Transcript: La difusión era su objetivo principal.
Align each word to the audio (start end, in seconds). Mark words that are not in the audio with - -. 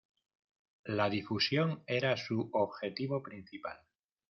La 0.87 1.11
difusión 1.11 1.83
era 1.85 2.17
su 2.17 2.49
objetivo 2.53 3.21
principal. 3.21 3.77